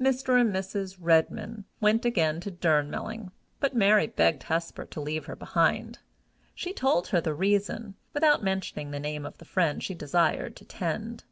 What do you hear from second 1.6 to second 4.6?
went again to Durnmelling, but Mary begged